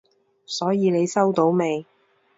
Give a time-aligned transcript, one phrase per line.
[0.47, 1.85] 所以你收到未？